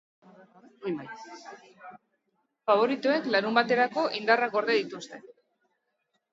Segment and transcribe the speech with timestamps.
[2.71, 5.25] Faboritoek larunbaterako indarrak gorde dituzte.